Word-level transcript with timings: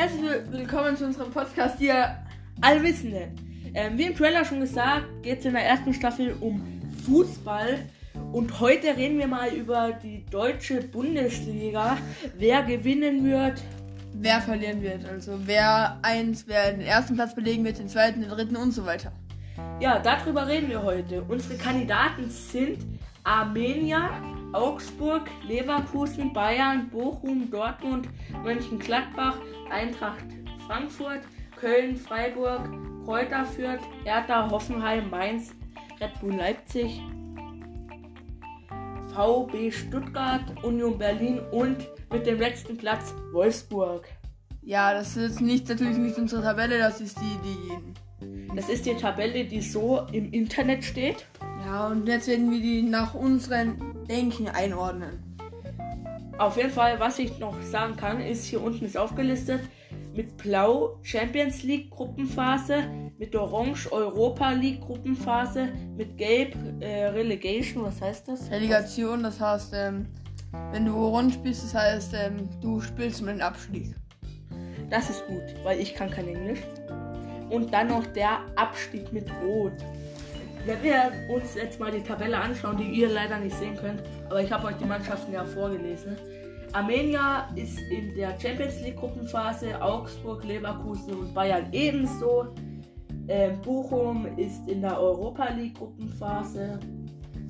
Herzlich 0.00 0.22
willkommen 0.50 0.96
zu 0.96 1.04
unserem 1.04 1.30
Podcast 1.30 1.78
hier 1.78 2.16
Allwissende. 2.62 3.28
Ähm, 3.74 3.98
wie 3.98 4.04
im 4.04 4.16
Trailer 4.16 4.46
schon 4.46 4.60
gesagt, 4.60 5.04
geht 5.22 5.40
es 5.40 5.44
in 5.44 5.52
der 5.52 5.62
ersten 5.62 5.92
Staffel 5.92 6.34
um 6.40 6.62
Fußball. 7.04 7.80
Und 8.32 8.60
heute 8.60 8.96
reden 8.96 9.18
wir 9.18 9.26
mal 9.26 9.52
über 9.52 9.92
die 9.92 10.24
deutsche 10.30 10.80
Bundesliga. 10.80 11.98
Wer 12.38 12.62
gewinnen 12.62 13.26
wird, 13.26 13.60
wer 14.14 14.40
verlieren 14.40 14.80
wird. 14.80 15.04
Also 15.04 15.38
wer 15.44 15.98
eins, 16.00 16.48
wer 16.48 16.72
den 16.72 16.80
ersten 16.80 17.14
Platz 17.14 17.34
belegen 17.34 17.62
wird, 17.66 17.78
den 17.78 17.90
zweiten, 17.90 18.22
den 18.22 18.30
dritten 18.30 18.56
und 18.56 18.72
so 18.72 18.86
weiter. 18.86 19.12
Ja, 19.80 19.98
darüber 19.98 20.46
reden 20.46 20.70
wir 20.70 20.82
heute. 20.82 21.22
Unsere 21.28 21.58
Kandidaten 21.58 22.30
sind 22.30 22.78
Armenia, 23.22 24.08
Augsburg, 24.52 25.28
Leverkusen, 25.46 26.32
Bayern, 26.32 26.88
Bochum, 26.90 27.50
Dortmund, 27.50 28.08
Mönchengladbach, 28.42 29.38
Eintracht 29.70 30.24
Frankfurt, 30.66 31.20
Köln, 31.56 31.96
Freiburg, 31.96 32.68
Kräuter 33.04 33.44
Fürth, 33.44 33.80
Hertha, 34.04 34.50
Hoffenheim, 34.50 35.08
Mainz, 35.10 35.52
Red 36.00 36.18
Bull 36.20 36.34
Leipzig, 36.34 37.00
VB 39.14 39.70
Stuttgart, 39.70 40.42
Union 40.62 40.98
Berlin 40.98 41.40
und 41.50 41.88
mit 42.12 42.26
dem 42.26 42.38
letzten 42.38 42.76
Platz 42.76 43.14
Wolfsburg. 43.32 44.08
Ja, 44.62 44.92
das 44.94 45.16
ist 45.16 45.40
nicht, 45.40 45.68
natürlich 45.68 45.98
nicht 45.98 46.18
unsere 46.18 46.42
Tabelle, 46.42 46.78
das 46.78 47.00
ist 47.00 47.18
die, 47.18 47.38
die. 47.44 48.54
Das 48.54 48.68
ist 48.68 48.84
die 48.84 48.94
Tabelle, 48.94 49.44
die 49.44 49.60
so 49.60 50.06
im 50.12 50.32
Internet 50.32 50.84
steht. 50.84 51.26
Ja, 51.64 51.88
und 51.88 52.06
jetzt 52.06 52.28
werden 52.28 52.50
wir 52.50 52.60
die 52.60 52.82
nach 52.82 53.14
unseren 53.14 53.89
Denken 54.10 54.48
einordnen. 54.48 55.22
Auf 56.36 56.56
jeden 56.56 56.70
Fall, 56.70 56.98
was 56.98 57.20
ich 57.20 57.38
noch 57.38 57.54
sagen 57.62 57.96
kann, 57.96 58.20
ist 58.20 58.44
hier 58.44 58.60
unten 58.60 58.84
ist 58.84 58.96
aufgelistet 58.96 59.60
mit 60.14 60.36
Blau 60.36 60.98
Champions 61.02 61.62
League 61.62 61.90
Gruppenphase, 61.90 62.82
mit 63.18 63.36
Orange 63.36 63.92
Europa 63.92 64.50
League 64.50 64.80
Gruppenphase, 64.80 65.68
mit 65.96 66.18
Gelb 66.18 66.56
äh, 66.80 67.06
Relegation, 67.06 67.84
was 67.84 68.00
heißt 68.00 68.26
das? 68.26 68.50
Relegation, 68.50 69.22
das 69.22 69.38
heißt, 69.38 69.72
ähm, 69.76 70.06
wenn 70.72 70.86
du 70.86 70.96
orange 70.96 71.38
bist, 71.38 71.62
das 71.62 71.74
heißt, 71.74 72.14
ähm, 72.14 72.48
du 72.60 72.80
spielst 72.80 73.20
um 73.20 73.28
den 73.28 73.40
Abstieg. 73.40 73.94
Das 74.90 75.08
ist 75.08 75.24
gut, 75.26 75.42
weil 75.62 75.78
ich 75.78 75.94
kann 75.94 76.10
kein 76.10 76.26
Englisch. 76.26 76.60
Und 77.50 77.72
dann 77.72 77.88
noch 77.88 78.06
der 78.06 78.40
Abstieg 78.56 79.12
mit 79.12 79.30
Rot. 79.44 79.72
Wenn 80.66 80.82
wir 80.82 81.12
uns 81.34 81.54
jetzt 81.54 81.80
mal 81.80 81.90
die 81.90 82.02
Tabelle 82.02 82.36
anschauen, 82.36 82.76
die 82.76 82.84
ihr 82.84 83.08
leider 83.08 83.38
nicht 83.38 83.56
sehen 83.56 83.76
könnt, 83.76 84.02
aber 84.28 84.42
ich 84.42 84.52
habe 84.52 84.66
euch 84.66 84.76
die 84.76 84.84
Mannschaften 84.84 85.32
ja 85.32 85.44
vorgelesen. 85.44 86.16
Armenia 86.72 87.48
ist 87.56 87.78
in 87.90 88.14
der 88.14 88.38
Champions 88.38 88.80
League 88.82 88.96
Gruppenphase, 88.96 89.80
Augsburg, 89.80 90.44
Leverkusen 90.44 91.14
und 91.14 91.34
Bayern 91.34 91.66
ebenso. 91.72 92.54
Ähm, 93.26 93.60
Bochum 93.62 94.26
ist 94.36 94.68
in 94.68 94.82
der 94.82 95.00
Europa 95.00 95.48
League 95.54 95.74
Gruppenphase. 95.74 96.78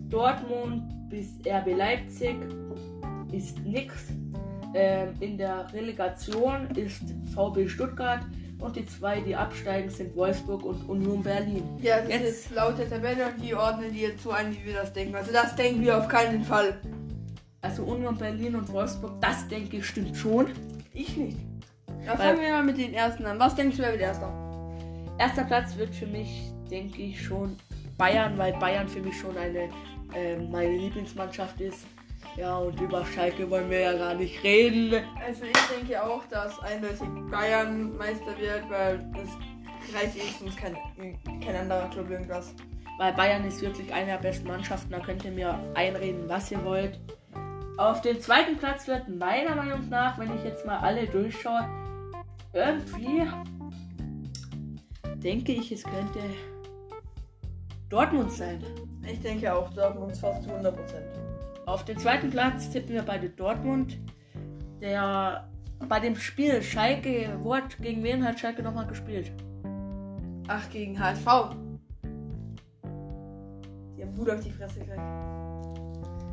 Dortmund 0.08 0.84
bis 1.11 1.34
RB 1.47 1.77
Leipzig 1.77 2.36
ist 3.33 3.58
nix. 3.64 3.94
Ähm, 4.72 5.14
in 5.19 5.36
der 5.36 5.66
Relegation 5.72 6.69
ist 6.77 7.03
VB 7.34 7.69
Stuttgart 7.69 8.20
und 8.61 8.77
die 8.77 8.86
zwei, 8.86 9.20
die 9.20 9.34
absteigen, 9.34 9.91
sind 9.91 10.14
Wolfsburg 10.16 10.64
und 10.64 10.89
Union 10.89 11.22
Berlin. 11.22 11.62
Ja, 11.80 12.00
das 12.00 12.08
jetzt, 12.08 12.28
ist 12.28 12.50
laut 12.55 12.78
der 12.78 12.89
Tabelle 12.89 13.27
und 13.27 13.42
die 13.42 13.55
ordnen 13.55 13.92
die 13.92 14.00
jetzt 14.00 14.22
so 14.22 14.30
ein, 14.30 14.53
wie 14.53 14.66
wir 14.66 14.75
das 14.75 14.92
denken. 14.92 15.14
Also 15.14 15.33
das 15.33 15.55
denken 15.56 15.83
wir 15.83 15.98
auf 15.98 16.08
keinen 16.08 16.44
Fall. 16.44 16.81
Also 17.62 17.83
Union 17.84 18.16
Berlin 18.16 18.56
und 18.56 18.72
Wolfsburg, 18.72 19.20
das 19.20 19.47
denke 19.48 19.78
ich 19.78 19.86
stimmt 19.86 20.16
schon. 20.16 20.47
Ich 20.93 21.16
nicht. 21.16 21.38
Ja, 22.06 22.16
fangen 22.16 22.41
wir 22.41 22.50
mal 22.50 22.65
mit 22.65 22.78
den 22.78 22.94
ersten 22.94 23.26
an. 23.26 23.38
Was 23.38 23.54
denkst 23.54 23.76
du, 23.76 23.82
wer 23.82 23.93
wird 23.93 24.03
erster? 24.03 24.32
Erster 25.19 25.44
Platz 25.44 25.77
wird 25.77 25.94
für 25.94 26.06
mich, 26.06 26.50
denke 26.71 27.03
ich, 27.03 27.22
schon 27.22 27.56
Bayern, 27.98 28.38
weil 28.38 28.54
Bayern 28.54 28.88
für 28.88 29.00
mich 29.00 29.19
schon 29.19 29.37
eine 29.37 29.69
äh, 30.15 30.37
meine 30.37 30.77
Lieblingsmannschaft 30.77 31.60
ist. 31.60 31.87
Ja, 32.36 32.56
und 32.58 32.81
über 32.81 33.04
Schalke 33.04 33.50
wollen 33.50 33.69
wir 33.70 33.81
ja 33.81 33.92
gar 33.92 34.14
nicht 34.14 34.42
reden. 34.42 35.04
Also 35.26 35.44
ich 35.44 35.76
denke 35.76 36.03
auch, 36.03 36.25
dass 36.28 36.58
eindeutig 36.60 37.08
Bayern 37.31 37.97
Meister 37.97 38.38
wird, 38.38 38.69
weil 38.70 39.04
das 39.14 39.28
reicht 39.94 40.16
eh 40.16 40.38
sonst 40.38 40.56
kein, 40.56 40.76
kein 41.44 41.56
anderer 41.56 41.88
Club 41.91 42.10
irgendwas. 42.10 42.54
Weil 42.98 43.12
Bayern 43.14 43.44
ist 43.44 43.60
wirklich 43.62 43.92
eine 43.92 44.12
der 44.12 44.19
besten 44.19 44.48
Mannschaften, 44.48 44.91
da 44.91 45.00
könnt 45.00 45.25
ihr 45.25 45.32
mir 45.32 45.59
einreden, 45.75 46.28
was 46.28 46.50
ihr 46.50 46.62
wollt. 46.64 46.98
Auf 47.78 48.03
den 48.03 48.20
zweiten 48.20 48.59
Platz 48.59 48.86
wird 48.86 49.09
meiner 49.09 49.54
Meinung 49.54 49.88
nach, 49.88 50.19
wenn 50.19 50.34
ich 50.36 50.44
jetzt 50.44 50.66
mal 50.66 50.78
alle 50.78 51.06
durchschaue, 51.06 51.66
irgendwie 52.53 53.26
denke 55.22 55.53
ich, 55.53 55.72
es 55.72 55.82
könnte 55.84 56.20
Dortmund 57.88 58.32
sein. 58.32 58.62
Ich 59.06 59.20
denke 59.20 59.53
auch 59.53 59.72
Dortmund 59.75 60.16
fast 60.16 60.42
zu 60.42 60.50
100%. 60.50 60.72
Auf 61.70 61.84
den 61.84 61.97
zweiten 61.98 62.31
Platz 62.31 62.69
tippen 62.69 62.94
wir 62.94 63.03
beide 63.03 63.31
Dortmund. 63.31 63.97
Der 64.81 65.48
bei 65.88 66.00
dem 66.00 66.16
Spiel 66.16 66.60
Schalke, 66.62 67.28
Wort 67.44 67.78
gegen 67.78 68.03
wen 68.03 68.25
hat 68.25 68.41
Schalke 68.41 68.60
nochmal 68.60 68.88
gespielt? 68.88 69.31
Ach, 70.48 70.69
gegen 70.70 70.98
HSV. 70.98 71.54
Die 73.97 74.03
haben 74.03 74.16
gut 74.16 74.30
auf 74.30 74.41
die 74.41 74.50
Fresse 74.50 74.80
gekriegt. 74.80 74.98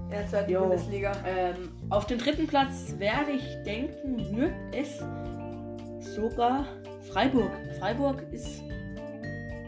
Er 0.09 0.27
zweiten 0.27 0.49
jo, 0.49 0.61
Bundesliga. 0.61 1.11
Ähm, 1.23 1.69
auf 1.91 2.07
den 2.07 2.17
dritten 2.17 2.47
Platz 2.47 2.95
werde 2.97 3.33
ich 3.33 3.63
denken, 3.63 4.35
wird 4.35 4.53
es 4.73 5.03
sogar 6.15 6.65
Freiburg. 7.11 7.51
Freiburg 7.77 8.23
ist 8.31 8.63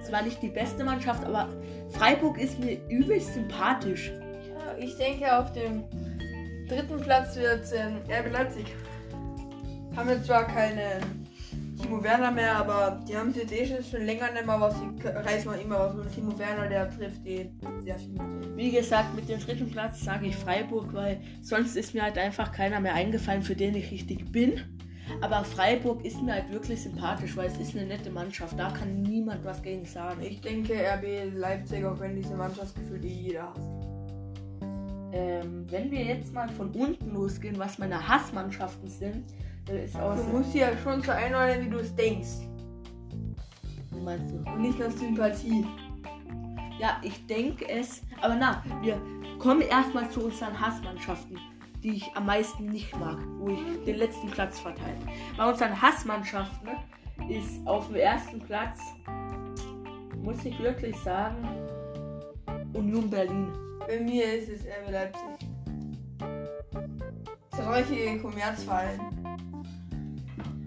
zwar 0.02 0.24
nicht 0.24 0.42
die 0.42 0.50
beste 0.50 0.84
Mannschaft, 0.84 1.24
aber 1.26 1.48
Freiburg 1.92 2.40
ist 2.40 2.60
mir 2.60 2.80
übelst 2.90 3.36
sympathisch. 3.36 4.12
Ich 4.80 4.96
denke, 4.96 5.38
auf 5.38 5.52
dem 5.52 5.84
dritten 6.68 7.00
Platz 7.02 7.36
wird 7.36 7.66
ähm, 7.76 7.98
RB 8.10 8.32
Leipzig. 8.32 8.66
Haben 9.96 10.10
wir 10.10 10.24
zwar 10.24 10.46
keine 10.46 11.02
Timo 11.82 12.04
Werner 12.04 12.32
mehr, 12.32 12.56
aber 12.56 13.04
die 13.08 13.18
haben 13.18 13.30
es 13.30 13.38
jetzt 13.38 13.52
eh 13.52 13.66
schon 13.84 14.06
länger 14.06 14.32
nicht 14.32 14.46
mehr, 14.46 14.60
was 14.60 14.76
sie 14.80 15.08
reißen 15.08 15.52
wir 15.52 15.60
immer 15.60 15.80
was. 15.80 15.96
Und 15.96 16.14
Timo 16.14 16.38
Werner, 16.38 16.68
der 16.68 16.90
trifft 16.90 17.26
die 17.26 17.50
sehr 17.82 17.98
viel. 17.98 18.20
Wie 18.56 18.72
gesagt, 18.72 19.16
mit 19.16 19.28
dem 19.28 19.40
dritten 19.40 19.70
Platz 19.70 20.04
sage 20.04 20.28
ich 20.28 20.36
Freiburg, 20.36 20.94
weil 20.94 21.20
sonst 21.42 21.76
ist 21.76 21.94
mir 21.94 22.04
halt 22.04 22.18
einfach 22.18 22.52
keiner 22.52 22.80
mehr 22.80 22.94
eingefallen, 22.94 23.42
für 23.42 23.56
den 23.56 23.76
ich 23.76 23.92
richtig 23.92 24.32
bin. 24.32 24.62
Aber 25.22 25.44
Freiburg 25.44 26.06
ist 26.06 26.22
mir 26.22 26.34
halt 26.34 26.52
wirklich 26.52 26.84
sympathisch, 26.84 27.36
weil 27.36 27.48
es 27.48 27.58
ist 27.58 27.76
eine 27.76 27.88
nette 27.88 28.12
Mannschaft. 28.12 28.58
Da 28.58 28.70
kann 28.70 29.02
niemand 29.02 29.44
was 29.44 29.62
gegen 29.62 29.86
sagen. 29.86 30.22
Ich 30.22 30.40
denke 30.42 30.74
RB 30.74 31.34
Leipzig, 31.36 31.84
auch 31.84 32.00
wenn 32.00 32.16
diese 32.16 32.36
Mannschaftsgefühl 32.36 33.00
die 33.00 33.24
jeder 33.24 33.54
hasst. 33.54 33.99
Ähm, 35.12 35.66
wenn 35.70 35.90
wir 35.90 36.04
jetzt 36.04 36.34
mal 36.34 36.50
von 36.50 36.70
unten 36.72 37.14
losgehen, 37.14 37.58
was 37.58 37.80
meine 37.80 38.08
Hassmannschaften 38.08 38.88
sind, 38.88 39.26
ist 39.68 39.96
auch 39.96 40.16
Du 40.16 40.24
musst 40.38 40.54
ja 40.54 40.70
schon 40.84 41.02
so 41.02 41.12
einordnen, 41.12 41.66
wie 41.66 41.70
du 41.70 41.80
es 41.80 41.96
denkst. 41.96 42.48
Wie 43.92 44.00
meinst 44.02 44.32
du? 44.32 44.38
Und 44.38 44.62
nicht 44.62 44.82
aus 44.82 44.98
Sympathie. 45.00 45.66
Ja, 46.80 46.98
ich 47.02 47.26
denke 47.28 47.68
es. 47.70 48.02
Aber 48.22 48.36
na, 48.36 48.64
wir 48.82 49.02
kommen 49.40 49.62
erstmal 49.62 50.10
zu 50.10 50.26
unseren 50.26 50.60
Hassmannschaften, 50.60 51.38
die 51.84 51.98
ich 51.98 52.12
am 52.16 52.26
meisten 52.26 52.66
nicht 52.68 52.96
mag, 52.98 53.18
wo 53.40 53.50
ich 53.50 53.84
den 53.86 53.98
letzten 53.98 54.30
Platz 54.30 54.60
verteile. 54.60 54.98
Bei 55.38 55.50
unseren 55.50 55.80
Hassmannschaften 55.80 56.70
ist 57.30 57.66
auf 57.66 57.88
dem 57.88 57.96
ersten 57.98 58.40
Platz, 58.40 58.80
muss 60.24 60.44
ich 60.46 60.58
wirklich 60.60 60.96
sagen, 60.98 61.48
Union 62.74 63.10
Berlin. 63.10 63.69
Bei 63.90 64.00
mir 64.00 64.36
ist 64.36 64.50
es 64.50 64.62
RB 64.68 64.92
Leipzig. 64.92 65.50
Solche 67.58 68.20
Kommerzfallen. 68.20 69.00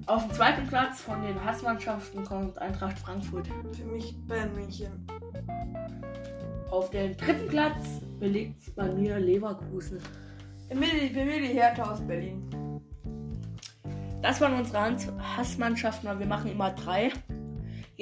Auf 0.06 0.26
dem 0.26 0.32
zweiten 0.32 0.66
Platz 0.66 1.02
von 1.02 1.22
den 1.22 1.44
Hassmannschaften 1.44 2.24
kommt 2.24 2.58
Eintracht 2.58 2.98
Frankfurt. 2.98 3.46
Für 3.76 3.84
mich 3.84 4.12
Bayern 4.26 4.52
München. 4.56 5.06
Auf 6.72 6.90
den 6.90 7.16
dritten 7.16 7.46
Platz 7.46 8.00
belegt 8.18 8.60
es 8.60 8.74
bei 8.74 8.88
mir 8.88 9.20
Leverkusen. 9.20 10.00
Bei 10.68 10.74
mir, 10.74 10.88
die 10.88 11.54
Hertha 11.54 11.92
aus 11.92 12.00
Berlin. 12.00 12.42
Das 14.20 14.40
waren 14.40 14.54
unsere 14.54 14.96
Hassmannschaften, 15.36 16.08
aber 16.08 16.18
wir 16.18 16.26
machen 16.26 16.50
immer 16.50 16.72
drei. 16.72 17.12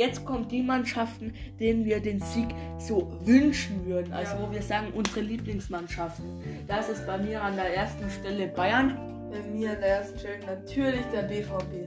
Jetzt 0.00 0.25
kommen 0.25 0.49
die 0.49 0.62
Mannschaften, 0.62 1.35
denen 1.61 1.85
wir 1.85 2.00
den 2.00 2.20
Sieg 2.20 2.49
so 2.79 3.12
wünschen 3.26 3.85
würden. 3.85 4.14
Also 4.14 4.35
ja. 4.35 4.49
wo 4.49 4.50
wir 4.50 4.62
sagen, 4.62 4.87
unsere 4.94 5.20
Lieblingsmannschaften. 5.20 6.25
Das 6.67 6.88
ist 6.88 7.06
bei 7.06 7.19
mir 7.19 7.43
an 7.43 7.55
der 7.56 7.76
ersten 7.76 8.08
Stelle 8.08 8.47
Bayern. 8.47 8.97
Bei 9.31 9.43
mir 9.43 9.73
an 9.73 9.81
der 9.81 9.99
ersten 9.99 10.19
Stelle 10.19 10.38
natürlich 10.47 11.02
der 11.12 11.25
BVB. 11.25 11.87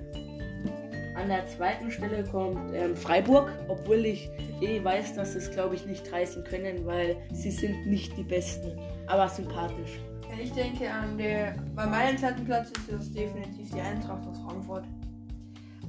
An 1.16 1.28
der 1.28 1.48
zweiten 1.48 1.90
Stelle 1.90 2.24
kommt 2.26 2.72
ähm, 2.76 2.96
Freiburg, 2.96 3.52
obwohl 3.68 4.06
ich 4.06 4.30
eh 4.62 4.84
weiß, 4.84 5.16
dass 5.16 5.32
sie 5.32 5.40
es, 5.40 5.50
glaube 5.50 5.74
ich, 5.74 5.88
nicht 5.88 6.12
reißen 6.12 6.44
können, 6.44 6.86
weil 6.86 7.18
sie 7.32 7.50
sind 7.50 7.88
nicht 7.88 8.16
die 8.16 8.24
Besten, 8.24 8.80
aber 9.08 9.28
sympathisch. 9.28 10.00
Ich 10.40 10.52
denke, 10.52 10.88
an 10.92 11.18
der, 11.18 11.56
bei 11.76 11.88
meinem 11.88 12.16
zweiten 12.20 12.46
Platz 12.46 12.70
ist 12.88 13.02
es 13.02 13.12
definitiv 13.12 13.72
die 13.72 13.82
Eintracht 13.82 14.28
aus 14.28 14.38
Frankfurt. 14.38 14.84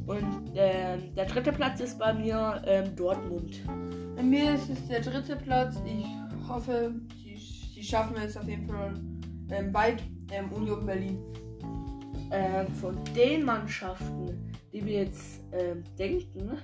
Und 0.06 0.52
ähm, 0.54 1.14
der 1.14 1.24
dritte 1.24 1.52
Platz 1.52 1.80
ist 1.80 1.98
bei 1.98 2.12
mir 2.12 2.62
ähm, 2.66 2.94
Dortmund. 2.94 3.62
Bei 4.16 4.22
mir 4.22 4.54
ist 4.54 4.68
es 4.68 4.86
der 4.86 5.00
dritte 5.00 5.36
Platz. 5.36 5.76
Ich 5.86 6.06
hoffe, 6.48 6.92
sie, 7.22 7.36
sie 7.36 7.82
schaffen 7.82 8.16
es 8.16 8.36
auf 8.36 8.46
jeden 8.46 8.66
Fall 8.66 8.94
ähm, 9.50 9.72
bald. 9.72 10.02
Ähm, 10.30 10.52
Union 10.52 10.84
Berlin. 10.84 11.18
Ähm, 12.30 12.66
von 12.80 12.98
den 13.14 13.44
Mannschaften, 13.44 14.52
die 14.72 14.84
wir 14.84 15.04
jetzt 15.04 15.42
ähm, 15.52 15.84
denken, 15.98 16.58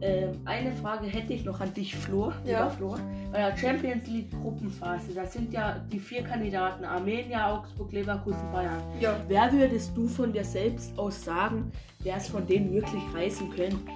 ähm, 0.00 0.40
eine 0.44 0.72
Frage 0.72 1.06
hätte 1.06 1.32
ich 1.32 1.44
noch 1.44 1.60
an 1.60 1.72
dich, 1.72 1.94
Flo. 1.94 2.32
Ja. 2.44 2.64
lieber 2.64 2.70
Flo. 2.70 2.96
Bei 3.30 3.38
der 3.38 3.56
Champions 3.56 4.06
League 4.08 4.30
Gruppenphase, 4.30 5.14
da 5.14 5.24
sind 5.24 5.52
ja 5.52 5.76
die 5.92 6.00
vier 6.00 6.22
Kandidaten: 6.22 6.84
Armenia, 6.84 7.54
Augsburg, 7.54 7.92
Leverkusen, 7.92 8.50
Bayern. 8.52 8.82
Ja. 9.00 9.16
Wer 9.28 9.52
würdest 9.52 9.96
du 9.96 10.08
von 10.08 10.32
dir 10.32 10.44
selbst 10.44 10.98
aus 10.98 11.24
sagen, 11.24 11.70
wer 12.00 12.16
es 12.16 12.28
von 12.28 12.46
denen 12.46 12.72
wirklich 12.72 13.02
reißen 13.14 13.50
können? 13.50 13.86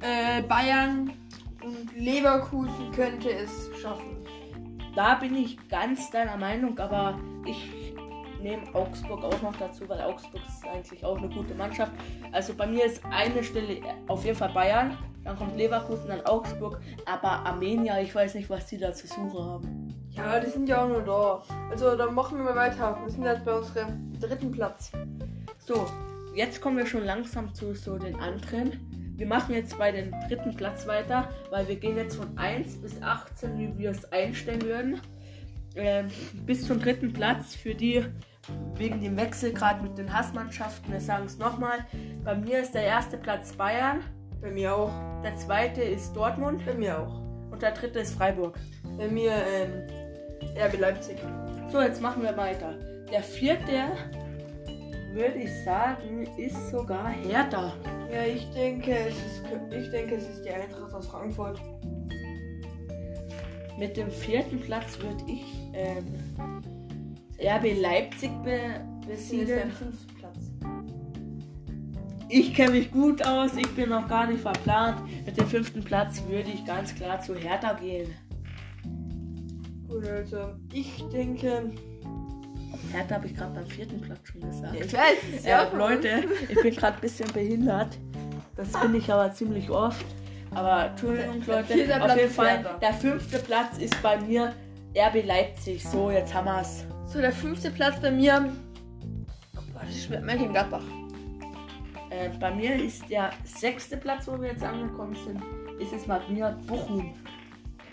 Äh, 0.00 0.42
Bayern 0.42 1.12
und 1.62 1.96
Leverkusen 1.96 2.90
könnte 2.92 3.30
es 3.30 3.70
schaffen. 3.80 4.16
Da 4.96 5.14
bin 5.14 5.36
ich 5.36 5.56
ganz 5.68 6.10
deiner 6.10 6.36
Meinung, 6.36 6.78
aber 6.78 7.18
ich 7.46 7.94
nehme 8.42 8.62
Augsburg 8.74 9.24
auch 9.24 9.40
noch 9.42 9.56
dazu, 9.56 9.88
weil 9.88 10.00
Augsburg 10.00 10.42
ist 10.46 10.66
eigentlich 10.66 11.04
auch 11.04 11.16
eine 11.16 11.28
gute 11.28 11.54
Mannschaft. 11.54 11.92
Also 12.32 12.54
bei 12.54 12.66
mir 12.66 12.84
ist 12.84 13.00
eine 13.10 13.42
Stelle 13.42 13.80
auf 14.08 14.24
jeden 14.24 14.36
Fall 14.36 14.52
Bayern, 14.52 14.98
dann 15.24 15.36
kommt 15.36 15.56
Leverkusen, 15.56 16.08
dann 16.08 16.24
Augsburg, 16.26 16.80
aber 17.06 17.30
Armenia, 17.46 18.00
ich 18.00 18.14
weiß 18.14 18.34
nicht, 18.34 18.50
was 18.50 18.66
die 18.66 18.78
da 18.78 18.92
zu 18.92 19.06
suchen 19.06 19.44
haben. 19.44 19.94
Ja, 20.10 20.40
die 20.40 20.50
sind 20.50 20.68
ja 20.68 20.84
auch 20.84 20.88
nur 20.88 21.02
da. 21.02 21.42
Also 21.70 21.96
dann 21.96 22.14
machen 22.14 22.38
wir 22.38 22.44
mal 22.44 22.56
weiter. 22.56 22.98
Wir 23.02 23.10
sind 23.10 23.24
jetzt 23.24 23.44
bei 23.44 23.54
unserem 23.54 24.12
dritten 24.20 24.50
Platz. 24.50 24.92
So, 25.58 25.86
jetzt 26.34 26.60
kommen 26.60 26.76
wir 26.76 26.86
schon 26.86 27.04
langsam 27.04 27.54
zu 27.54 27.74
so 27.74 27.98
den 27.98 28.16
anderen. 28.16 29.14
Wir 29.16 29.26
machen 29.26 29.54
jetzt 29.54 29.78
bei 29.78 29.92
den 29.92 30.10
dritten 30.28 30.54
Platz 30.54 30.86
weiter, 30.86 31.28
weil 31.50 31.68
wir 31.68 31.76
gehen 31.76 31.96
jetzt 31.96 32.16
von 32.16 32.36
1 32.36 32.78
bis 32.78 33.00
18, 33.00 33.58
wie 33.58 33.78
wir 33.78 33.90
es 33.90 34.10
einstellen 34.12 34.62
würden. 34.62 35.00
Ähm, 35.76 36.08
bis 36.44 36.66
zum 36.66 36.80
dritten 36.80 37.12
Platz 37.12 37.54
für 37.54 37.74
die 37.74 38.04
wegen 38.76 39.00
dem 39.00 39.16
Wechsel 39.16 39.52
gerade 39.52 39.82
mit 39.82 39.96
den 39.96 40.12
Hassmannschaften. 40.12 40.92
Wir 40.92 41.00
sagen 41.00 41.26
es 41.26 41.38
nochmal. 41.38 41.86
Bei 42.24 42.34
mir 42.34 42.58
ist 42.60 42.74
der 42.74 42.82
erste 42.82 43.16
Platz 43.16 43.52
Bayern, 43.52 44.00
Bei 44.42 44.50
mir 44.50 44.74
auch. 44.74 44.90
der 45.22 45.36
zweite 45.36 45.82
ist 45.82 46.14
Dortmund 46.14 46.66
Bei 46.66 46.74
mir 46.74 46.98
auch. 46.98 47.20
und 47.52 47.62
der 47.62 47.70
dritte 47.70 48.00
ist 48.00 48.14
Freiburg. 48.14 48.58
Bei 48.98 49.08
mir 49.08 49.32
ähm, 49.32 49.86
RB 50.60 50.78
Leipzig. 50.80 51.16
So, 51.70 51.80
jetzt 51.80 52.02
machen 52.02 52.22
wir 52.22 52.36
weiter. 52.36 52.74
Der 53.10 53.22
vierte, 53.22 53.92
würde 55.12 55.38
ich 55.38 55.64
sagen, 55.64 56.26
ist 56.36 56.70
sogar 56.70 57.10
Hertha. 57.10 57.72
Ja, 58.12 58.24
ich 58.24 58.50
denke, 58.50 58.90
es 58.90 59.14
ist, 59.16 59.42
ich 59.70 59.90
denke, 59.90 60.16
es 60.16 60.28
ist 60.28 60.44
die 60.44 60.50
Eintracht 60.50 60.92
aus 60.92 61.06
Frankfurt. 61.06 61.60
Mit 63.78 63.96
dem 63.96 64.10
vierten 64.10 64.60
Platz 64.60 64.98
würde 65.00 65.22
ich 65.26 65.44
ähm, 65.72 66.62
RB 67.40 67.80
Leipzig 67.80 68.30
be 68.42 68.58
besiedeln. 69.06 69.72
Ich 72.34 72.54
kenne 72.54 72.70
mich 72.70 72.90
gut 72.90 73.22
aus, 73.26 73.50
ich 73.58 73.68
bin 73.76 73.90
noch 73.90 74.08
gar 74.08 74.26
nicht 74.26 74.40
verplant. 74.40 75.02
Mit 75.26 75.36
dem 75.36 75.46
fünften 75.46 75.84
Platz 75.84 76.22
würde 76.26 76.48
ich 76.48 76.64
ganz 76.64 76.94
klar 76.94 77.20
zu 77.20 77.34
Hertha 77.34 77.74
gehen. 77.74 78.14
Gut, 79.86 80.06
also 80.06 80.54
ich 80.72 81.04
denke. 81.12 81.70
Hertha 82.90 83.16
habe 83.16 83.26
ich 83.26 83.36
gerade 83.36 83.54
beim 83.54 83.66
vierten 83.66 84.00
Platz 84.00 84.20
schon 84.24 84.40
gesagt. 84.40 84.74
ich 84.74 84.92
weiß 84.94 85.18
es 85.36 85.44
Ja, 85.44 85.70
Leute, 85.76 86.24
ich 86.48 86.58
bin 86.62 86.74
gerade 86.74 86.94
ein 86.94 87.00
bisschen 87.02 87.30
behindert. 87.34 87.98
Das 88.56 88.72
bin 88.80 88.94
ich 88.94 89.12
aber 89.12 89.30
ziemlich 89.34 89.68
oft. 89.68 90.06
Aber 90.54 90.86
Entschuldigung, 90.86 91.42
Leute. 91.46 92.02
Auf 92.02 92.16
jeden 92.16 92.30
Fall, 92.30 92.56
Hertha. 92.56 92.78
der 92.78 92.94
fünfte 92.94 93.40
Platz 93.40 93.76
ist 93.76 94.02
bei 94.02 94.18
mir 94.18 94.54
RB 94.96 95.26
Leipzig. 95.26 95.84
So, 95.84 96.10
jetzt 96.10 96.32
haben 96.32 96.46
wir's. 96.46 96.86
So, 97.04 97.20
der 97.20 97.32
fünfte 97.32 97.70
Platz 97.70 98.00
bei 98.00 98.10
mir. 98.10 98.50
Boah, 99.74 99.82
das 99.84 99.96
ist. 99.96 100.08
Mönchengladbach. 100.08 100.82
Äh, 102.22 102.30
bei 102.38 102.54
mir 102.54 102.76
ist 102.76 103.08
der 103.08 103.30
sechste 103.44 103.96
Platz, 103.96 104.28
wo 104.28 104.40
wir 104.40 104.50
jetzt 104.50 104.62
angekommen 104.62 105.16
sind, 105.24 105.42
ist 105.80 105.92
es 105.92 106.06
bei 106.06 106.20
mir 106.28 106.56
Bochum. 106.66 107.14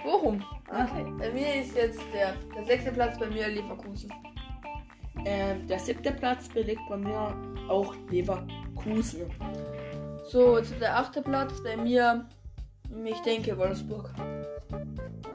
Bochum. 0.04 0.44
Ah. 0.70 0.86
Okay. 0.86 1.06
Bei 1.18 1.31
mir 1.31 1.56
ist 1.56 1.76
jetzt 1.76 2.02
der, 2.14 2.34
der 2.56 2.64
sechste 2.66 2.92
Platz 2.92 3.18
bei 3.18 3.28
mir 3.28 3.48
Leverkusen. 3.48 4.12
Ähm, 5.26 5.68
der 5.68 5.80
siebte 5.80 6.12
Platz 6.12 6.48
belegt 6.48 6.81
bei 6.90 6.98
mir 6.98 7.36
auch 7.68 7.94
Leverkusen. 8.10 9.31
So, 10.30 10.58
jetzt 10.58 10.80
der 10.80 10.98
achte 10.98 11.22
Platz 11.22 11.62
bei 11.64 11.76
mir. 11.76 12.26
Ich 13.06 13.20
denke 13.22 13.58
Wolfsburg. 13.58 14.14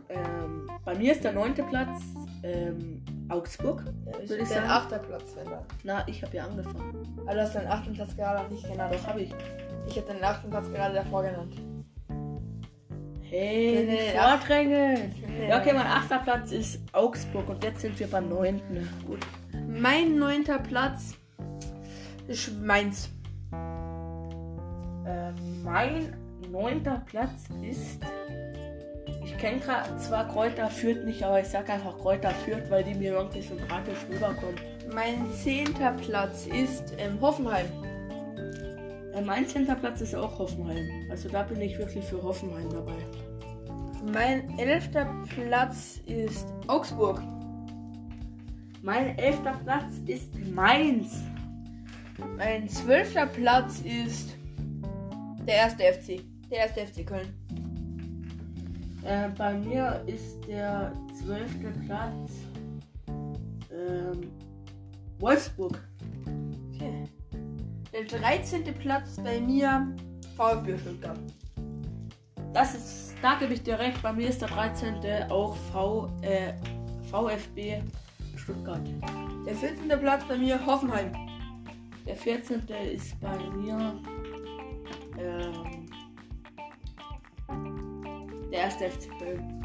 Ähm, 0.08 0.70
bei 0.85 0.94
mir 0.94 1.12
ist 1.12 1.25
der 1.25 1.32
neunte 1.32 1.62
Platz 1.64 2.02
ähm, 2.43 2.94
Augsburg. 3.28 3.82
Ja, 4.06 4.12
Würde 4.12 4.22
ich 4.22 4.38
dein 4.38 4.46
sagen. 4.46 4.68
achter 4.70 4.98
Platz, 4.98 5.34
wenn 5.36 5.50
dann. 5.50 5.64
Na, 5.82 6.06
ich 6.06 6.22
habe 6.22 6.36
ja 6.36 6.44
angefangen. 6.44 7.18
Aber 7.24 7.34
du 7.34 7.42
hast 7.42 7.54
deinen 7.54 7.68
achten 7.68 7.92
Platz 7.94 8.16
gerade 8.16 8.52
nicht 8.52 8.68
genannt. 8.68 8.94
Doch, 8.94 9.06
habe 9.06 9.22
ich. 9.22 9.34
Ich 9.86 9.96
habe 9.96 10.06
deinen 10.06 10.24
achten 10.24 10.50
Platz 10.50 10.70
gerade 10.72 10.94
davor 10.94 11.22
genannt. 11.22 11.54
Hey, 13.22 13.84
Nee, 13.86 13.92
nicht 13.92 14.14
nee. 15.28 15.48
Ja, 15.48 15.58
okay, 15.60 15.72
mein 15.72 15.86
achter 15.86 16.18
Platz 16.18 16.52
ist 16.52 16.80
Augsburg 16.92 17.48
und 17.48 17.64
jetzt 17.64 17.80
sind 17.80 17.98
wir 17.98 18.06
beim 18.06 18.28
neunten. 18.28 18.88
Gut. 19.06 19.26
Mein 19.66 20.16
neunter 20.18 20.58
Platz 20.58 21.14
ist 22.28 22.56
Mainz. 22.60 23.10
Ähm, 25.06 25.34
mein 25.64 26.16
neunter 26.50 27.02
Platz 27.06 27.48
ist. 27.62 28.00
Kenne 29.44 29.61
zwar 29.99 30.26
Kräuter 30.26 30.70
Fürth 30.70 31.05
nicht, 31.05 31.23
aber 31.23 31.38
ich 31.38 31.49
sag 31.49 31.69
einfach 31.69 31.99
Kräuter 31.99 32.31
Fürth, 32.31 32.70
weil 32.70 32.82
die 32.82 32.94
mir 32.94 33.12
irgendwie 33.12 33.43
sympathisch 33.43 33.99
rüberkommen. 34.11 34.55
Mein 34.94 35.31
zehnter 35.35 35.91
Platz 35.91 36.46
ist 36.46 36.94
ähm, 36.96 37.20
Hoffenheim. 37.20 37.67
Äh, 39.12 39.20
mein 39.20 39.46
zehnter 39.46 39.75
Platz 39.75 40.00
ist 40.00 40.14
auch 40.14 40.38
Hoffenheim. 40.38 40.88
Also 41.11 41.29
da 41.29 41.43
bin 41.43 41.61
ich 41.61 41.76
wirklich 41.76 42.06
für 42.06 42.23
Hoffenheim 42.23 42.70
dabei. 42.70 42.96
Mein 44.14 44.58
elfter 44.58 45.06
Platz 45.35 46.00
ist 46.06 46.46
Augsburg. 46.67 47.20
Mein 48.81 49.19
elfter 49.19 49.60
Platz 49.63 49.93
ist 50.06 50.34
Mainz. 50.55 51.22
Mein 52.39 52.67
zwölfter 52.70 53.27
Platz 53.27 53.81
ist 53.81 54.39
der 55.46 55.56
erste 55.56 55.82
FC. 55.82 56.22
Der 56.51 56.60
erste 56.60 56.86
FC 56.86 57.06
Köln. 57.06 57.44
Äh, 59.05 59.29
bei 59.37 59.55
mir 59.55 60.03
ist 60.06 60.41
der 60.49 60.93
zwölfte 61.19 61.70
Platz 61.87 62.32
ähm, 63.70 64.31
Wolfsburg. 65.19 65.79
Okay. 66.73 67.05
Der 67.93 68.05
13. 68.05 68.65
Platz 68.75 69.17
bei 69.23 69.41
mir 69.41 69.94
VfB 70.37 70.79
Stuttgart. 70.79 71.19
Das 72.55 72.75
ist, 72.75 73.15
da 73.20 73.34
gebe 73.34 73.53
ich 73.53 73.63
dir 73.63 73.79
recht. 73.79 74.01
Bei 74.03 74.13
mir 74.13 74.29
ist 74.29 74.41
der 74.41 74.49
13. 74.49 75.31
auch 75.31 75.55
v, 75.73 76.11
äh, 76.23 76.55
VfB 77.11 77.82
Stuttgart. 78.37 78.81
Der 79.46 79.55
14. 79.55 79.89
Platz 80.01 80.25
bei 80.27 80.39
mir 80.39 80.65
Hoffenheim. 80.65 81.13
Der 82.06 82.17
14. 82.17 82.63
ist 82.93 83.20
bei 83.20 83.37
mir 83.56 84.01
ähm, 85.19 85.73
der 88.55 88.63
erste 88.63 88.89
FC 88.89 89.08
Köln. 89.19 89.65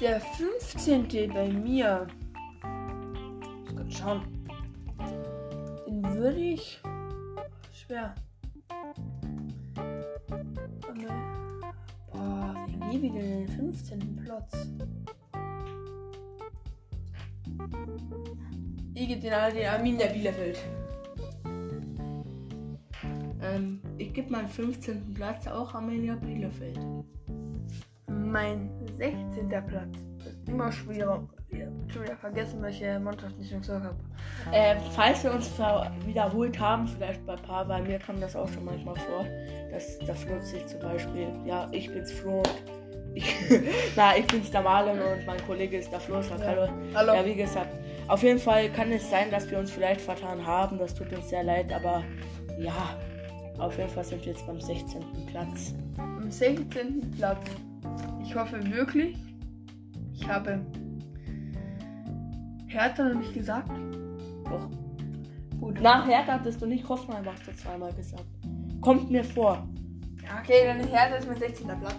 Der 0.00 0.20
15. 0.20 1.06
bei 1.32 1.48
mir. 1.48 2.08
Ich 3.64 3.76
kann 3.76 3.90
schauen. 3.90 4.22
Den 5.86 6.02
würde 6.14 6.40
ich. 6.40 6.80
Schwer. 7.72 8.12
Boah, 12.12 12.66
wen 12.66 12.90
gebe 12.90 13.06
ich 13.06 13.12
denn 13.12 13.46
den 13.46 13.48
15. 13.48 14.16
Platz? 14.24 14.68
Ich 18.94 19.08
gebe 19.08 19.20
den 19.20 19.32
alle 19.32 19.54
den 19.54 19.68
Arminia 19.68 20.08
Bielefeld. 20.08 20.58
Ähm, 23.42 23.80
ich 23.98 24.12
gebe 24.12 24.32
meinen 24.32 24.48
15. 24.48 25.14
Platz 25.14 25.46
auch 25.46 25.72
Arminia 25.74 26.16
Bielefeld. 26.16 26.80
Mein 28.34 28.68
16. 28.98 29.48
Platz. 29.48 29.86
Das 30.18 30.26
ist 30.26 30.48
immer 30.48 30.72
schwerer. 30.72 31.22
Ich 31.50 31.60
schon 31.92 32.02
wieder 32.02 32.16
vergessen, 32.16 32.60
welche 32.62 32.98
Mannschaft 32.98 33.36
ich 33.40 33.48
schon 33.48 33.60
gesagt 33.60 33.84
habe. 33.84 33.96
Ähm, 34.52 34.78
falls 34.90 35.22
wir 35.22 35.32
uns 35.32 35.48
wiederholt 36.04 36.58
haben, 36.58 36.88
vielleicht 36.88 37.24
bei 37.26 37.36
paar, 37.36 37.64
bei 37.64 37.80
mir 37.80 38.00
kam 38.00 38.20
das 38.20 38.34
auch 38.34 38.48
schon 38.48 38.64
manchmal 38.64 38.96
vor, 38.96 39.24
dass 39.70 40.00
der 40.00 40.16
Flo 40.16 40.40
sich 40.40 40.66
zum 40.66 40.80
Beispiel, 40.80 41.28
ja, 41.44 41.68
ich 41.70 41.88
bin's 41.92 42.10
Flo 42.10 42.38
und 42.38 42.64
ich, 43.14 43.32
na, 43.96 44.16
ich 44.16 44.26
bin's 44.26 44.50
der 44.50 44.62
Marlon 44.62 44.98
und 44.98 45.24
mein 45.26 45.40
Kollege 45.46 45.78
ist 45.78 45.92
der 45.92 46.00
Flo, 46.00 46.20
Ja. 46.20 46.36
hallo. 46.44 46.68
Hallo. 46.92 47.14
Ja, 47.14 47.24
wie 47.24 47.36
gesagt, 47.36 47.72
auf 48.08 48.24
jeden 48.24 48.40
Fall 48.40 48.68
kann 48.70 48.90
es 48.90 49.08
sein, 49.08 49.30
dass 49.30 49.48
wir 49.48 49.60
uns 49.60 49.70
vielleicht 49.70 50.00
vertan 50.00 50.44
haben, 50.44 50.76
das 50.78 50.92
tut 50.92 51.12
uns 51.12 51.28
sehr 51.28 51.44
leid, 51.44 51.72
aber 51.72 52.02
ja, 52.58 52.98
Auf 53.58 53.78
jeden 53.78 53.90
Fall 53.90 54.02
sind 54.02 54.26
wir 54.26 54.32
jetzt 54.32 54.44
beim 54.44 54.60
16. 54.60 55.00
Platz. 55.30 55.72
Am 55.98 56.28
16. 56.28 57.12
Platz. 57.16 57.38
Ich 58.34 58.40
hoffe 58.40 58.68
wirklich, 58.68 59.16
ich 60.12 60.28
habe 60.28 60.60
Hertha 62.66 63.04
noch 63.04 63.20
nicht 63.20 63.32
gesagt. 63.32 63.70
Doch. 64.50 64.68
Gut. 65.60 65.80
Nach 65.80 66.04
Hertha 66.04 66.32
hattest 66.32 66.60
du 66.60 66.66
nicht 66.66 66.88
Hoffenheim, 66.88 67.24
hast 67.26 67.46
du 67.46 67.54
zweimal 67.54 67.92
gesagt. 67.92 68.24
Kommt 68.80 69.08
mir 69.08 69.22
vor. 69.22 69.68
Ja, 70.24 70.40
okay, 70.42 70.64
dann 70.66 70.80
Hertha 70.80 71.14
ist 71.14 71.28
mein 71.28 71.38
16. 71.38 71.66
Platz. 71.78 71.94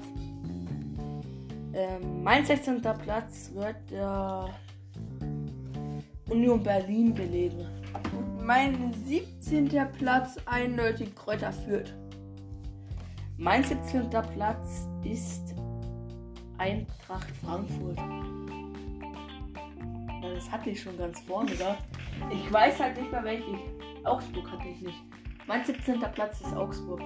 Ähm, 1.74 2.22
mein 2.22 2.46
16. 2.46 2.82
Platz 2.82 3.52
wird 3.54 3.78
der 3.90 4.50
Union 6.30 6.62
Berlin 6.62 7.14
belegen. 7.14 7.66
Mein 8.44 8.94
17. 9.06 9.70
Platz 9.98 10.36
eindeutig 10.46 11.16
Kräuter 11.16 11.54
führt. 11.54 11.96
Mein 13.38 13.64
17. 13.64 14.10
Platz 14.10 14.90
ist 15.06 15.55
Eintracht 16.58 17.30
Frankfurt. 17.44 17.98
Ja, 20.22 20.34
das 20.34 20.52
hatte 20.52 20.70
ich 20.70 20.82
schon 20.82 20.98
ganz 20.98 21.20
vorne, 21.22 21.52
da. 21.56 21.78
Ich 22.32 22.52
weiß 22.52 22.80
halt 22.80 22.98
nicht 22.98 23.12
mehr 23.12 23.24
welche. 23.24 23.58
Augsburg 24.04 24.52
hatte 24.52 24.68
ich 24.68 24.82
nicht. 24.82 24.98
Mein 25.48 25.64
17. 25.64 26.00
Platz 26.00 26.42
ist 26.42 26.56
Augsburg. 26.56 27.00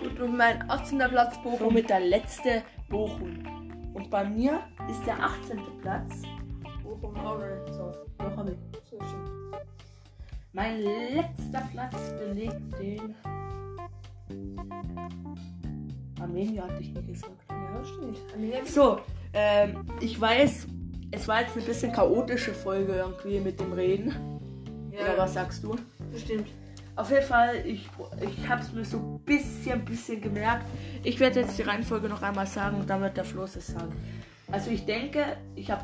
Gut, 0.00 0.20
und 0.20 0.36
mein 0.36 0.68
18. 0.70 0.98
Platz 0.98 1.36
Bochum. 1.42 1.58
Somit 1.58 1.88
der 1.88 2.00
letzte 2.00 2.62
Bochum. 2.88 3.38
Und 3.94 4.10
bei 4.10 4.24
mir 4.24 4.60
ist 4.88 5.04
der 5.06 5.18
18. 5.22 5.58
Platz. 5.80 6.22
Bochum 6.82 7.12
nicht. 7.14 7.74
So, 7.74 7.92
Doch, 8.18 8.36
hab 8.36 8.48
ich. 8.48 8.58
so 8.84 8.98
schön. 8.98 9.52
Mein 10.52 10.80
letzter 10.80 11.68
Platz 11.72 12.12
belegt 12.18 12.78
den. 12.78 13.14
Armenier 16.20 16.64
hatte 16.64 16.80
ich 16.80 16.92
nie 16.92 17.06
gesagt. 17.06 17.45
Ja, 17.78 17.84
stimmt. 17.84 18.68
So, 18.68 18.98
ähm, 19.32 19.86
ich 20.00 20.20
weiß, 20.20 20.66
es 21.10 21.28
war 21.28 21.40
jetzt 21.42 21.56
eine 21.56 21.64
bisschen 21.64 21.92
chaotische 21.92 22.52
Folge 22.52 22.94
irgendwie 22.94 23.40
mit 23.40 23.60
dem 23.60 23.72
Reden. 23.72 24.12
Oder 24.92 25.12
Ja, 25.14 25.18
was 25.18 25.34
sagst 25.34 25.62
du? 25.64 25.76
bestimmt. 26.12 26.48
Auf 26.96 27.10
jeden 27.10 27.24
Fall, 27.26 27.56
ich, 27.66 27.86
ich 28.22 28.48
habe 28.48 28.62
es 28.62 28.72
mir 28.72 28.82
so 28.84 28.96
ein 28.96 29.18
bisschen, 29.26 29.84
bisschen 29.84 30.18
gemerkt. 30.22 30.64
Ich 31.04 31.20
werde 31.20 31.40
jetzt 31.40 31.58
die 31.58 31.62
Reihenfolge 31.62 32.08
noch 32.08 32.22
einmal 32.22 32.46
sagen 32.46 32.78
und 32.80 32.88
damit 32.88 33.18
der 33.18 33.24
Floß 33.24 33.56
es 33.56 33.66
sagen. 33.66 33.92
Also 34.50 34.70
ich 34.70 34.86
denke, 34.86 35.22
ich 35.54 35.70
habe 35.70 35.82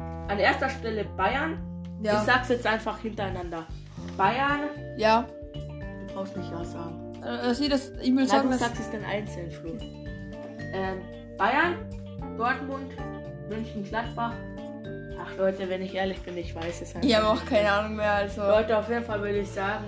an 0.00 0.38
erster 0.40 0.68
Stelle 0.70 1.04
Bayern. 1.16 1.58
Ich 2.00 2.06
Ja. 2.06 2.24
sag's 2.24 2.48
jetzt 2.48 2.66
einfach 2.66 2.98
hintereinander. 2.98 3.64
Bayern, 4.16 4.62
Ja. 4.96 5.24
du 6.08 6.14
brauchst 6.14 6.36
nicht 6.36 6.50
ja 6.50 6.64
sagen. 6.64 7.14
Äh, 7.22 7.54
sieh 7.54 7.68
das, 7.68 7.90
ich 8.02 8.08
will 8.08 8.14
Nein, 8.14 8.26
sagen, 8.26 8.50
du 8.50 8.58
sagst 8.58 8.80
es 8.80 8.90
dann 8.90 9.04
einzeln, 9.04 9.50
Flo. 9.52 9.70
Ähm, 10.74 10.98
Bayern, 11.38 11.76
Dortmund, 12.36 12.92
München, 13.48 13.84
Gladbach. 13.84 14.34
Ach 15.18 15.36
Leute, 15.38 15.68
wenn 15.68 15.80
ich 15.82 15.94
ehrlich 15.94 16.20
bin, 16.20 16.36
ich 16.36 16.54
weiß 16.54 16.82
es 16.82 16.94
halt. 16.94 17.04
Ich 17.04 17.16
habe 17.16 17.28
auch 17.28 17.44
keine 17.46 17.70
Ahnung 17.72 17.96
mehr, 17.96 18.12
also. 18.12 18.42
Leute, 18.42 18.76
auf 18.76 18.88
jeden 18.88 19.04
Fall 19.04 19.20
würde 19.20 19.38
ich 19.38 19.48
sagen, 19.48 19.84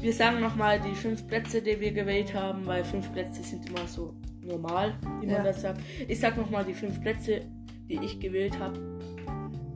wir 0.00 0.12
sagen 0.12 0.40
nochmal 0.40 0.80
die 0.80 0.94
fünf 0.94 1.26
Plätze, 1.26 1.62
die 1.62 1.78
wir 1.80 1.92
gewählt 1.92 2.34
haben, 2.34 2.66
weil 2.66 2.84
fünf 2.84 3.10
Plätze 3.12 3.42
sind 3.42 3.68
immer 3.68 3.86
so 3.86 4.14
normal, 4.42 4.94
wie 5.20 5.26
man 5.26 5.36
Ja. 5.36 5.42
das 5.44 5.62
sagt. 5.62 5.80
Ich 6.08 6.18
sag 6.18 6.36
nochmal 6.36 6.64
die 6.64 6.74
fünf 6.74 7.00
Plätze, 7.00 7.42
die 7.88 8.00
ich 8.02 8.18
gewählt 8.18 8.58
habe 8.58 8.78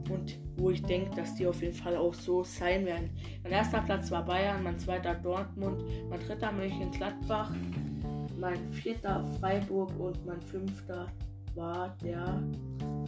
und 0.09 0.37
wo 0.57 0.69
ich 0.71 0.83
denke, 0.83 1.15
dass 1.15 1.35
die 1.35 1.47
auf 1.47 1.61
jeden 1.61 1.73
Fall 1.73 1.95
auch 1.95 2.13
so 2.13 2.43
sein 2.43 2.85
werden. 2.85 3.09
Mein 3.43 3.53
erster 3.53 3.79
Platz 3.81 4.11
war 4.11 4.25
Bayern, 4.25 4.63
mein 4.63 4.77
zweiter 4.77 5.13
Dortmund, 5.15 5.81
mein 6.09 6.19
dritter 6.19 6.51
Mönchengladbach, 6.51 7.51
mein 8.39 8.71
vierter 8.71 9.23
Freiburg 9.39 9.91
und 9.99 10.25
mein 10.25 10.41
fünfter 10.41 11.07
war 11.55 11.95
der 12.03 12.41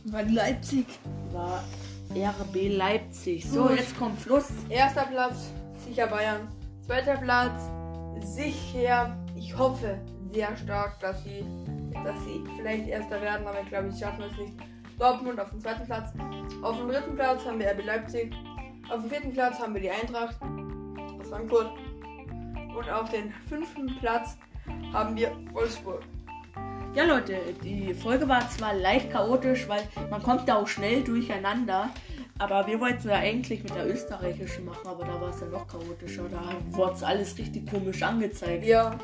War 0.06 0.24
Leipzig. 0.24 0.86
war 1.32 1.64
RB 2.12 2.76
Leipzig. 2.76 3.48
So, 3.48 3.68
Gut. 3.68 3.78
jetzt 3.78 3.98
kommt 3.98 4.20
Schluss. 4.22 4.50
Erster 4.70 5.04
Platz, 5.04 5.52
sicher 5.86 6.08
Bayern. 6.08 6.48
Zweiter 6.86 7.18
Platz, 7.18 7.70
sicher. 8.24 9.16
Ich 9.36 9.56
hoffe 9.58 10.00
sehr 10.34 10.56
stark, 10.58 11.00
dass 11.00 11.24
sie, 11.24 11.46
dass 12.04 12.16
sie 12.26 12.44
vielleicht 12.58 12.88
Erster 12.88 13.22
werden, 13.22 13.46
aber 13.48 13.62
ich 13.62 13.70
glaube, 13.70 13.92
sie 13.92 14.00
schaffen 14.00 14.24
es 14.32 14.38
nicht. 14.38 14.54
Dortmund 14.98 15.40
auf 15.40 15.50
dem 15.52 15.62
zweiten 15.62 15.86
Platz. 15.86 16.12
Auf 16.64 16.78
dem 16.78 16.88
dritten 16.90 17.16
Platz 17.16 17.46
haben 17.46 17.60
wir 17.60 17.72
RB 17.72 17.86
Leipzig. 17.86 18.34
Auf 18.90 19.02
dem 19.02 19.10
vierten 19.10 19.32
Platz 19.34 19.60
haben 19.60 19.74
wir 19.76 19.82
die 19.82 19.92
Eintracht 19.92 20.36
aus 20.42 21.30
Frankfurt. 21.30 21.72
Und 22.76 22.90
auf 22.90 23.10
den 23.10 23.32
fünften 23.48 23.88
Platz 24.00 24.38
haben 24.94 25.16
wir 25.16 25.32
Wolfsburg. 25.54 26.02
Ja, 26.96 27.04
Leute, 27.06 27.38
die 27.64 27.94
Folge 27.94 28.28
war 28.28 28.50
zwar 28.50 28.74
leicht 28.74 29.12
chaotisch, 29.12 29.68
weil 29.70 29.82
man 30.10 30.24
kommt 30.24 30.48
da 30.50 30.56
auch 30.56 30.68
schnell 30.68 31.04
durcheinander. 31.04 31.90
Aber 32.40 32.66
wir 32.68 32.80
wollten 32.80 33.10
ja 33.10 33.16
eigentlich 33.16 33.62
mit 33.64 33.76
der 33.76 33.86
österreichischen 33.92 34.64
machen, 34.64 34.88
aber 34.88 35.04
da 35.04 35.20
war 35.20 35.30
es 35.30 35.42
ja 35.42 35.48
noch 35.48 35.68
chaotischer. 35.68 36.24
Da 36.32 36.42
wurde 36.70 36.94
es 36.94 37.04
alles 37.04 37.38
richtig 37.38 37.70
komisch 37.70 38.02
angezeigt. 38.02 38.66
Ja, 38.66 38.98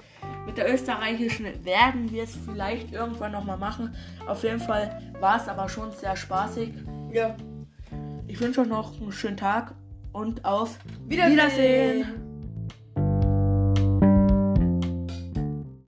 Mit 0.46 0.58
der 0.58 0.74
österreichischen 0.74 1.46
werden 1.66 2.10
wir 2.12 2.24
es 2.24 2.36
vielleicht 2.46 2.94
irgendwann 2.94 3.34
nochmal 3.34 3.58
machen. 3.58 3.94
Auf 4.26 4.42
jeden 4.44 4.62
Fall 4.62 5.02
war 5.20 5.36
es 5.36 5.50
aber 5.50 5.68
schon 5.68 5.92
sehr 5.92 6.16
spaßig. 6.16 6.74
ja. 7.12 7.36
Ich 8.28 8.40
wünsche 8.42 8.62
euch 8.62 8.68
noch 8.68 9.00
einen 9.00 9.12
schönen 9.12 9.38
Tag 9.38 9.76
und 10.12 10.44
auf 10.44 10.80
Wiedersehen. 11.08 11.34
Wiedersehen. 11.34 12.25